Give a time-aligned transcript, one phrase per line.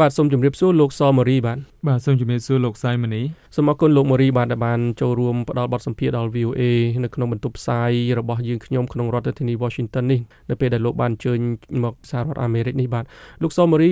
[0.00, 1.58] បាទសូមជម្រាបសួរលោកសម៉ូរីបាទ
[1.88, 3.22] បាទសូមជម្រាបសួរលោកសៃម៉ានី
[3.54, 6.62] សូមអរគុណលោកម៉ូរីបាទដែលបានចូលរួមផ្ដល់បទសម្ភាសន៍ដល់ VOA
[7.04, 10.20] នៅក្នុងបន្ទប់ផ្សាយរបស់យើងខ្ញុំក្នុងរដ្ឋធានី Washington នេះ
[10.50, 11.38] នៅពេលដែលលោកបានអញ្ជើញ
[11.84, 13.04] មកសហរដ្ឋអាមេរិកនេះបាទ
[13.42, 13.90] លោកសម៉ូរី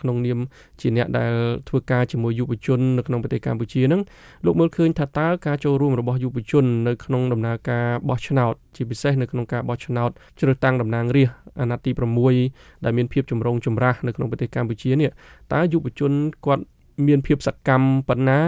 [0.00, 0.38] ក្នុងនាម
[0.80, 1.32] ជាអ្នកដែល
[1.68, 4.00] ធ្វើការជាមួយយុវជននៅក្នុងប្រទេសកម្ពុជានឹង
[4.46, 10.10] លោកមើលឃើញថាតើការចូលរួមរបស់យុវជននៅក្នុងដំណើរការបោះឆ្នោត ជាពិសេសនៅក្នុងការបោះឆ្នោត
[10.40, 11.90] ជ្រើសតាំងតំណាងរាស្ត្រអាណត្តិទី
[12.38, 15.10] 6ដែលមានភាពចម្រូងចម្រាសនៅក្នុងប្រទេសកម្ពុជានេះ
[15.52, 16.12] តើយុវជន
[16.46, 16.64] គាត់
[17.06, 18.38] មានភាពសកម្មប៉ុណ្ណា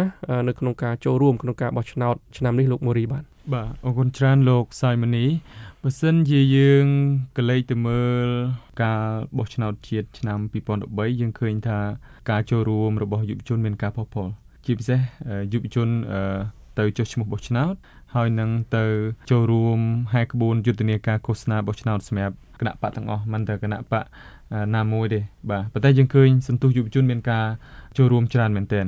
[0.49, 5.27] នៅក្នុងការចូលរួមក្នុងការបោះឆ្នោតឆ្នាំនេះលោកមូរីបាទបាទអរគុណច្រើនលោកសាយម៉ានី
[5.83, 6.87] បើសិនជាយើង
[7.37, 8.29] កលេចទៅមើល
[8.83, 9.03] ការ
[9.39, 10.39] បោះឆ្នោតជាតិឆ្នាំ
[10.83, 11.79] 2013យើងឃើញថា
[12.31, 14.29] ការចូលរួមរបស់យុវជនមានការផុសផុល
[14.65, 15.01] ជាពិសេស
[15.53, 15.89] យុវជន
[16.79, 17.75] ទៅចុះឈ្មោះបោះឆ្នោត
[18.15, 18.85] ហើយនឹងទៅ
[19.31, 19.79] ចូលរួម
[20.13, 24.05] ហែកក្បួនយុទ្ធនាការឃោសនាបោះឆ្នោតសម្រាប់គណៈបកទាំងអស់មិនតែគណៈបក
[24.75, 25.21] ណាមួយទេ
[25.51, 27.47] បាទប៉ុន្តែយើងឃើញសន្ទុះយុវជនមានការ
[27.97, 28.87] ចូលរួមច្រើនមែនទែន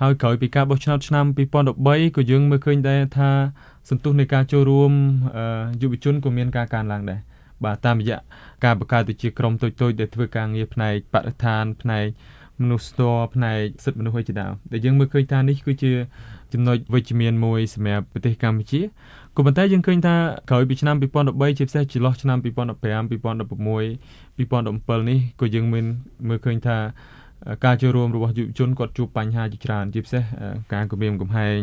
[0.00, 3.30] ហើយក្រោយពីការបោះឆ្នោតឆ្នាំ2013ក៏យើងមើលឃើញដែរថា
[3.90, 4.92] សន្ទុះនៃការចូលរួម
[5.82, 7.20] យុវជនក៏មានការកើនឡើងដែរ
[7.64, 8.18] បាទតាមរយៈ
[8.64, 12.04] ការបង្កើតទៅជាក្រុមតូចៗដែលធ្វើការងារផ្នែកបរិស្ថានផ្នែក
[12.62, 15.92] មនុស្សស្ទរផ្នែកសិទ្ធិមនុស្សឯជាដើមដែលយើងមើលឃើញថានេះគឺជា
[16.52, 18.80] ចំណុចវិជ្ជមានមួយសម្រាប់ប្រទេសកម្ពុជា
[19.36, 20.14] ក៏ប៉ុន្តែយើងឃើញថា
[20.50, 22.50] ក្រោយពីឆ្នាំ2013ជាពិសេសចន្លោះឆ្នាំ2015 2016
[24.38, 25.86] 2017នេះក៏យើងមាន
[26.28, 26.78] មើលឃើញថា
[27.64, 30.22] ការចូលរួមរបស់យុវជនគាត់ជួបបញ្ហាជាច្រើនជាពិសេស
[30.72, 31.58] ការគម្រាមកំហែង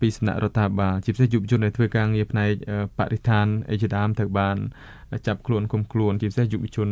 [0.00, 2.50] ពីសំណាក់រដ្ឋាភិបាលជាពិសេសយុវជនដែលធ្វើការងារផ្នែក
[2.98, 4.56] បរិស្ថានអីជាដើមត្រូវបាន
[5.26, 6.88] ចាប់ខ្លួនគុំខ្លួនជាពិសេសយុវជន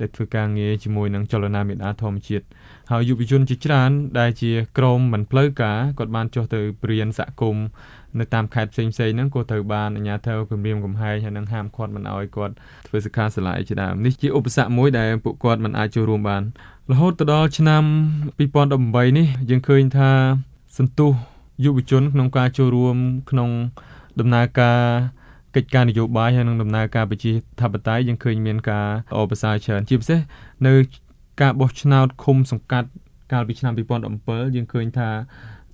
[0.00, 2.44] ដែលធ្វើការងារជាមួយនឹងចលនាមេដាធម្មជាតិ
[2.90, 7.66] ហើយយុវជនជាច្រើន ដែលជាក្រមមិនផ្លូវការគាត់បានចុះទៅព្រៀនសហគមន៍
[8.20, 12.54] នៅតាមខេត្តផ្សេងផ្សេងហ្នឹងក៏ត្រូវបានអាជ្ញាធរគម្រាមកំហែងហើយនឹងហាមឃាត់មិនឲ្យគាត់
[12.88, 16.42] ធ្វើសិក្ខាសាលាជាដើមនេះជាឧបសគ្គមួយដែលពួកគាត់មិនអាចចូលរួមបាន
[16.90, 17.82] រហូតទៅដល់ឆ្នាំ
[18.50, 20.10] 2018នេះយើងឃើញថា
[20.78, 21.12] សន្ទុះ
[21.64, 22.96] យុវជនក្នុងការចូលរួម
[23.30, 23.50] ក្នុង
[24.20, 24.80] ដំណើរការ
[25.56, 30.20] កិច្ចការនយោបាយហើយនិងដំណើរការប្រជាធិបតេយ្យយើងឃើញមានការអបអរសាច្រើនជាពិសេស
[30.66, 30.74] នៅ
[31.40, 32.88] ការបោះឆ្នោតឃុំសង្កាត់
[33.32, 35.10] កាលពីឆ្នាំ2017យើងឃើញថា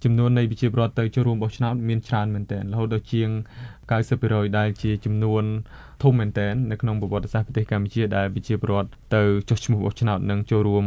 [0.05, 3.29] ចំនួននៃប្រជាពលរដ្ឋទៅចូលរួមបោះឆ្នោតមានច្រើនមែនទែនរហូតដល់ជាង
[3.93, 5.45] 90%ដែលជាចំនួន
[6.03, 10.85] ធំមែនទែននៅក្នុងប្រវត្តិសាស្ត្រប្រទេសកម្ពុជាដែលប្រជាពលរដ្ឋទៅចុះឈ្មោះបោះឆ្នោតនិងចូលរួម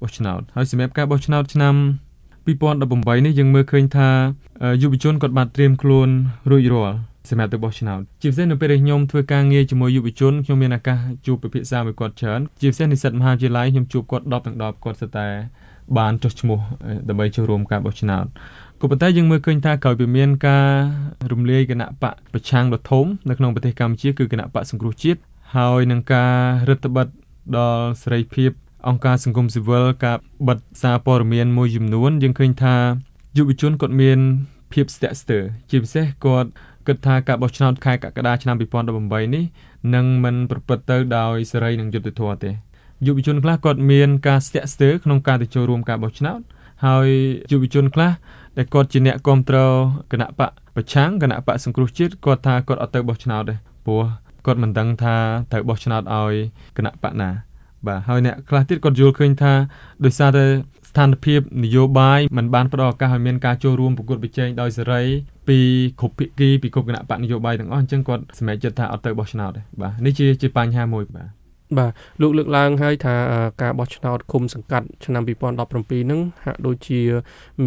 [0.00, 1.74] បោះឆ្នោតហើយសម្រាប់ការបោះឆ្នោតឆ្នាំ
[2.46, 4.10] 2018នេះយើងមើលឃើញថា
[4.82, 6.08] យុវជនគាត់បានត្រៀមខ្លួន
[6.50, 6.96] រួចរាល់
[7.30, 15.26] សម្រាប់ទៅបោះឆ្នោតជាពិសេសនៅពេលដែលខ្ញុំធ្វើការងារជាមួយយុវជនខ្ញុំមានឱកាសជួបពិភាក្សាមួយគាត់ច្រើនជាពិសេសនិស្សិតមហាវិទ្យាល័យខ្ញុំជួបគាត់10ទាំង10គាត់ស្ទើរតែ
[15.98, 16.58] បានចុះឈ្មោះ
[17.08, 18.24] ដើម្បីចូលរួមការបោះឆ្នោត
[18.80, 20.66] ក៏ប៉ុន្តែយើងមើលឃើញថាក្រោយពីមានការ
[21.32, 25.20] រំលាយគណៈបកប្រឆាំងដ៏ធំនៅក្នុងប្រទេសកម្ពុជាគឺគណៈបកសង្គ្រោះជាតិ
[25.56, 26.34] ហើយនឹងការ
[26.68, 27.06] រដ្ឋបិទ
[27.56, 28.50] ដល់សេរីភាព
[28.88, 30.16] អង្គការសង្គមស៊ីវិលការ
[30.48, 32.76] បិទសារព័ត៌មានមួយចំនួនយើងឃើញថា
[33.36, 34.18] យុវជនគាត់មាន
[34.72, 36.50] ភាពស្ទាក់ស្ទើរជាពិសេសគាត់
[36.88, 38.56] គិតថាការបោះឆ្នោតខែកក្កដាឆ្នាំ
[38.94, 39.44] 2018នេះ
[39.94, 42.50] នឹងមិនប្រព្រឹត្តទៅដោយសេរីនិងយុត្តិធម៌ទេ
[43.06, 46.40] យុវជនខ្លះគាត់មានការស្ទាក់ស្ទើរក្នុងការទៅចូលរួមការបោះឆ្នោត
[46.86, 47.08] ហើយ
[47.52, 48.10] យុវជនខ្លះ
[48.56, 49.74] ដែលគាត់ជាអ្នកគ្រប់គ្រង
[50.12, 53.54] គណៈបកប្រឆាំងគណៈបកសង្គ្រោះជាតិគាត់ថាគាត់អត់ទៅបោះឆ្នោតទេ
[53.86, 54.02] ព្រោះ
[54.46, 55.16] គាត់មិនដឹងថា
[55.52, 56.34] ត្រូវបោះឆ្នោតឲ្យ
[56.76, 57.30] គណៈបកណា
[57.86, 59.52] បាទហើយអ្នកខ្លះទៀតគាត់យល់ឃើញថា
[60.04, 60.46] ដោយសារតែ
[60.88, 65.02] ស្ថានភាពនយោបាយมันបានផ្ដល់ឱកាសឲ្យមានការចូលរួមប្រកួតប្រជែងដោយសេរី
[65.48, 65.58] ពី
[66.00, 71.37] គ្រប់ភាគីពីគ្រប់គណៈបកនយោបាយទាំងអស់អញ្ចឹងគាត់សម្រេចចិត្តថាអត់ទៅបោះឆ្នោតទេបាទនេះជាជាបញ្ហាមួយបាទ
[71.76, 73.14] បាទលោកលើកឡើងហើយថា
[73.62, 77.00] ការបោះឆ្នោតគុំសង្កាត់ឆ្នាំ2017ហ្នឹងហាក់ដូចជា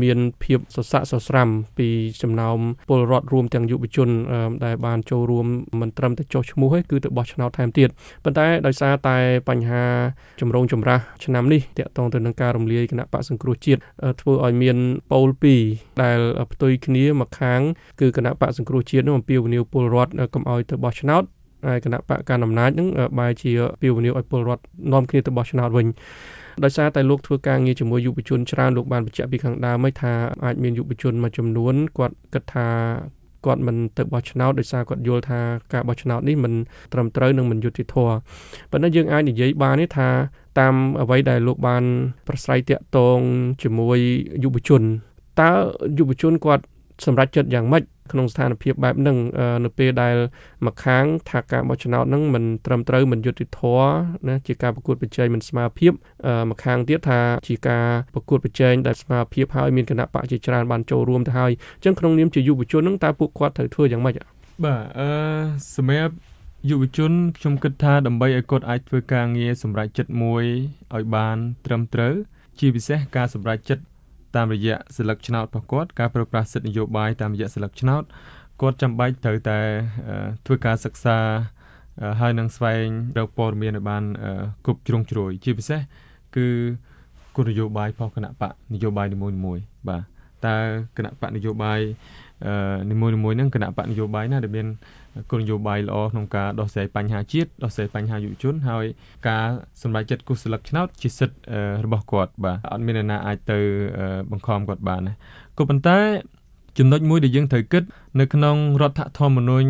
[0.01, 1.47] មានភាពសស័កសស្រាំ
[1.78, 1.88] ពី
[2.22, 2.57] ចំណោម
[2.89, 4.09] ពលរដ្ឋរួមទាំងយុវជន
[4.66, 5.45] ដែលបានចូលរួម
[5.81, 7.89] មិនត្រឹមតែចុះឈ្មោះទេគឺទៅបោះឆ្នោតថែមទៀត
[8.23, 9.17] ប៉ុន្តែដោយសារតែ
[9.50, 9.84] បញ្ហា
[10.41, 13.79] ចម្រូងចម្រាសឆ្នាំនេះតាក់ទងទៅនឹងការរំលាយគណៈបកសង្គ្រោះជាតិ
[14.22, 14.78] ធ្វើឲ្យមាន
[15.12, 15.28] ប៉ូល
[15.66, 16.19] 2ដែល
[16.51, 17.62] ផ្ទុយគ្នាមកខាង
[18.01, 21.23] គឺគណៈបកសង្គ្រោះជាតិនោះអំពាវនាវពលរដ្ឋកុំឲ្យទៅបោះឆ្នោត
[21.67, 22.88] ហើយគណៈបកកណ្ដាលអំណាចនឹង
[23.19, 23.51] បែរជា
[23.81, 24.63] ពីវនីឲ្យពលរដ្ឋ
[24.94, 25.88] នាំគ្នាទៅបោះឆ្នោតវិញ
[26.63, 30.13] ដោយសារតែលោកធ្វើការងារជាមួយយុវជនច្រើនលោកបានបញ្ជាក់ពីខាងដើមថា
[30.45, 32.68] អាចមានយុវជនមួយចំនួនគាត់គិតថា
[33.45, 35.39] គាត់មិនទៅបោះឆ្នោតដោយសារគាត់យល់ថា
[35.74, 36.53] ការបោះឆ្នោតនេះមិន
[36.94, 38.15] ត្រឹមត្រូវនិងមិនយុត្តិធម៌
[38.71, 40.09] ប៉ុន្តែយើងអាចនិយាយបានទេថា
[40.59, 41.83] តាមអ្វីដែលលោកបាន
[42.27, 43.19] ប្រស្រ័យតាក់ទង
[43.63, 44.00] ជាមួយ
[44.44, 44.81] យុវជន
[45.41, 45.51] តើ
[46.00, 46.63] យុវជនគាត់
[47.06, 49.18] សម្រេចចិត្តយ៉ាងម៉េចក្នុងស្ថានភាពបែបហ្នឹង
[49.65, 50.15] នៅពេលដែល
[50.68, 53.89] ម្ខាងថាការបោះឆ្នោតហ្នឹងមិនត្រឹមត្រូវមិនយុត្តិធម៌
[54.30, 55.92] ណាជាការប្រកួតប្រជែងមិនស្មើភាព
[56.51, 64.15] ម្ខាងទៀតថាជាការប្រកួតប្រជែងដែលស្មើភាពហើយមានគណៈបកជាច្រើនបានចូលរួមទៅហើយអញ្ចឹងក្នុងនាមជាយុវជនហ្នឹងតើពួកគាត់ត្រូវធ្វើយ៉ាងម៉េច
[64.63, 65.09] បាទអឺ
[65.75, 66.13] សម្រាប់
[66.69, 70.44] យុវជនខ្ញុំគិតថាដើម្បីឲ្យគាត់អាចធ្វើការងារសម្រេចចិត្តមួយ
[70.95, 72.13] ឲ្យបានត្រឹមត្រូវ
[72.59, 73.83] ជាពិសេសការសម្រេចចិត្ត
[74.36, 78.04] តាមរយៈសិលឹកឆ្នោតរបស់គាត់ការប្រើប្រាស់សិទ្ធិនយោបាយតាមរយៈសិលឹកឆ្នោត
[78.62, 79.60] គាត់ចាំបាច់ត្រូវតែ
[80.45, 81.18] ធ្វើការសិក្សា
[82.22, 82.86] ហើយនឹងស្វែង
[83.18, 84.04] រកព័ត៌មានឲ្យបាន
[84.66, 85.80] គ្រប់ជ្រុងជ្រោយជាពិសេស
[86.36, 86.48] គឺ
[87.36, 89.38] គោលនយោបាយរបស់គណៈបកនយោបាយនីមួយៗ
[89.89, 90.04] បាទ
[90.45, 90.56] តើ
[90.98, 91.80] គណៈបកនយោបាយ
[92.92, 94.68] នីមួយៗហ្នឹងគណៈបកនយោបាយណាដែលមាន
[95.31, 98.86] គោលនយោបាយល្អក្នុងការដោះស្រាយបញ្ហាជាតិដោះស្រាយបញ្ហាយុវជនហើយ
[99.30, 99.46] ការ
[99.81, 101.38] សម្រេចចិត្តគូសស្លឹកឆ្នោតជាសិទ្ធិ
[101.86, 103.60] របស់គាត់បាទអត់មានអ្នកណាអាចទៅ
[104.31, 105.13] បង្ខំគាត់បានណា
[105.58, 106.00] ក៏ប៉ុន្តែ
[106.78, 107.84] ចំណុចមួយដែលយើងត្រូវគិត
[108.19, 109.69] នៅក្នុងរដ្ឋធម្មនុញ្ញ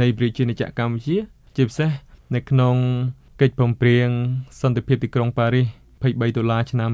[0.00, 1.16] នៃប្រជាណាចក្រកម្ពុជា
[1.56, 1.90] ជាពិសេស
[2.34, 2.74] នៅក្នុង
[3.40, 4.08] កិច្ចព្រមព្រៀង
[4.60, 5.66] សន្តិភាពទីក្រុងប៉ារីស
[6.02, 6.90] 23ដុល្លារឆ្នាំ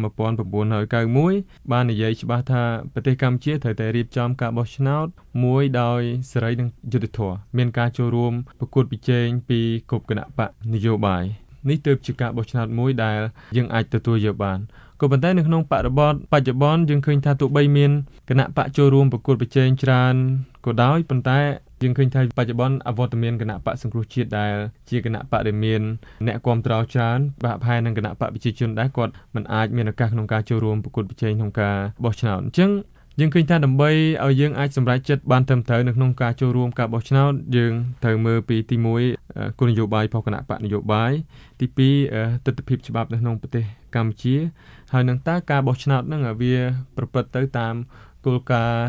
[0.82, 2.62] 1991បាននិយាយច្បាស់ថា
[2.93, 5.06] ប្រទេសកម្ពុជាត្រូវតែរៀបចំការបោះឆ្នោត
[5.44, 6.00] មួយដោយ
[6.31, 9.60] សេរីនិងយុត្តិធម៌មានការចូលរួមប្រកួតប្រជែងពី
[9.90, 11.25] គ្រប់គណៈបកនយោបាយ
[11.69, 13.19] នេះទើបជាការបោះឆ្នោតមួយដែល
[13.56, 14.58] យើងអាចទទួលយកបាន
[15.00, 17.90] ក៏ប៉ុន្តែនៅក្នុងបរិបទបច្ចុប្បន្នយើងឃើញថាទោះបីមាន
[18.28, 20.14] គណៈបកចូលរួមប្រកួតប្រជែងច្រើន
[20.66, 21.40] ក៏ដោយប៉ុន្តែ
[21.82, 24.55] យើងឃើញថាបច្ចុប្បន្នអវត្តមានគណៈបកសង្គ្រោះជាតិដែល
[24.90, 25.82] ជាគណៈបកដែលមាន
[26.26, 32.70] អ្នកគ្រប់គ្រងច្រើនបាក់ផែនឹងគណៈបកប្រជាជនដែរគាត់មិនអាចមានឱកាសក្នុងការចូលរួមប្រកួតប្រជែងក្នុងការបោះឆ្នោតអញ្ចឹង
[33.20, 33.90] យើងឃើញថាដើម្បី
[34.25, 38.76] ឲ្យយើងអាចសម្រេចចិត្តបានត្រឹមត្រូវនៅក្នុងការចូលរួមការបោះឆ្នោតយើងត្រូវមើលពីទី
[39.17, 41.12] 1គោលនយោបាយរបស់គណៈបកនយោបាយ
[41.61, 41.67] ទី
[42.11, 43.64] 2ទស្សនវិជ្ជាច្បាប់នៅក្នុងប្រទេស
[43.96, 44.37] កម្ពុជា
[44.93, 46.56] ហើយនឹងតើការបោះឆ្នោតហ្នឹងវា
[46.96, 47.75] ប្រព្រឹត្តទៅតាម
[48.26, 48.84] គោលការណ៍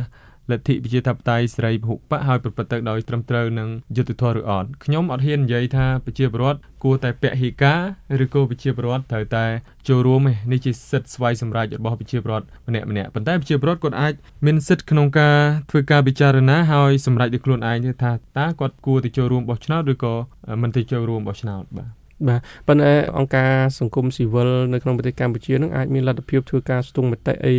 [0.52, 7.80] លទ្ធិប្រជាធិបតេយ្យសេរីពហុបកហើយប្រព្រឹត្តទៅដោយត្រឹមត្រូវនឹងយុត្តិធម៌ឬអត់ខ្ញុំអត់ហ៊ាននិយាយថាប្រជាពលរដ្ឋគួរតែពហិការ
[8.24, 9.46] ឬក៏ប្រជាពលរដ្ឋត្រូវតែ
[9.88, 14.14] ចូលរួមទេនេះជាសិទ្ធិស្វ័យសម្រេចរបស់ប្រជាពលរដ្ឋម្នាក់ម្នាក់ប៉ុន្តែប្រជាពលរដ្ឋគាត់អាច
[14.46, 15.38] មានសិទ្ធិក្នុងការ
[15.70, 20.14] ធ្វើការពិចារណាហើយសម្រេចដោយខ្លួនឯងថាតើគាត់គួរទៅចូលរួមបោះឆ្នោតឬក៏
[20.62, 21.90] មិនទៅចូលរួមបោះឆ្នោតបាទ
[22.28, 27.56] បាទប៉ុន្តែអង្គការសង្គមស៊ីវិលនៅក្នុងប្រទេសកម្ពុជានឹងអាចមានលទ្ធភាពធ្វើការស្ទង់មតិអី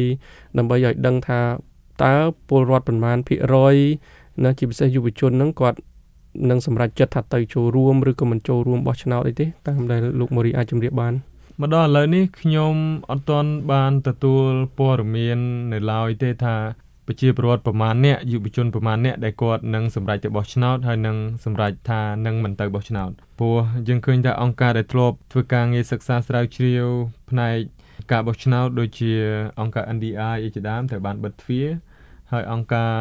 [0.58, 1.40] ដើម្បីឲ្យដឹងថា
[2.02, 2.14] តើ
[2.48, 3.76] ពលរដ្ឋប្រមាណភាគរយ
[4.44, 5.78] ណាជាពិសេសយុវជនហ្នឹងគាត់
[6.50, 11.14] នឹងសម្រេចចិត្តថាទៅចូលរួមឬក៏មិនចូលរួមបោះឆ្នោតអីទេតាមដែលលោកមូរីអាចជម្រាបបាន
[11.60, 12.74] មកដល់ឥឡូវនេះខ្ញុំ
[13.10, 15.38] អត់ទាន់បានទទួលព័ត៌មាន
[15.72, 16.56] នៅឡើយទេថា
[17.06, 23.58] ប្រជាពលរដ្ឋប្រមាណអ្នកយុវជនប្រមាណអ្នកដែលគាត់នឹងសម្រេចទៅបោះឆ្នោតហើយនឹងសម្រេចថានឹងមិនទៅបោះឆ្នោតព្រោះ
[23.88, 26.88] យើងឃើញថាអង្គការដែលធ្លាប់ធ្វើការងារសិក្សាស្រាវជ្រាវ
[27.30, 27.58] ផ្នែក
[28.12, 29.12] ការបោះឆ្នោតដូចជា
[29.60, 31.68] អង្គការ NDI ជាដើមត្រូវបានបិទទ្វារ
[32.32, 32.92] ហើយអង្គការ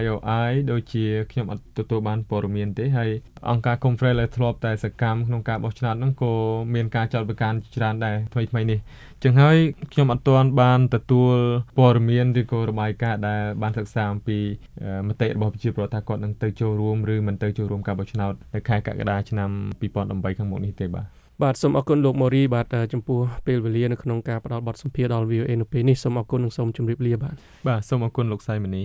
[0.00, 3.10] IOI ដូចជាខ្ញុំអត់ទទួលបានព័ត៌មានទេហើយ
[3.50, 6.32] អង្គការ Conference ធ្លាប់តែសកម្មក្នុងការបោះឆ្នោតហ្នឹងក៏
[6.74, 8.78] មានការចោទប្រកាន់ច្រើនដែរថ្មីថ្មីនេះ
[9.24, 9.56] ចឹងហើយ
[9.92, 11.34] ខ្ញុំអត់ទាន់បានទទួល
[11.78, 14.38] ព័ត៌មានឬក៏របាយការណ៍ដែលបានសិក្សាអំពី
[15.08, 19.50] មតិរបស់ប្រជាពលរដ្ឋថាគាត់នឹងទៅចូលរួមឬមិនទៅចូលរួមការបោះឆ្នោតនៅខែកក្កដាឆ្នាំ
[19.80, 21.06] 2018ខាងមុខនេះទេបាទ
[21.42, 27.34] បាទសូមអរគុណលោកម៉ូរីបាទចំពោះពេលវេលានៅក្នុងការផ្ដល់បទសម្ភាសន៍ដល់ VOA នៅពេលនេះសូមអរគុណនិងសូមជម្រាបលាបាទ
[27.68, 28.82] បាទសូមអរគុណលោកសៃមនី